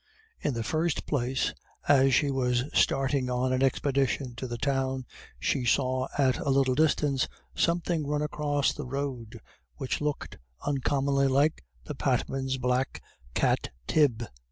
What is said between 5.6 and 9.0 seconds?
saw at a little distance something run across the